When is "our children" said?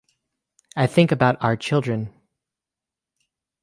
1.43-2.11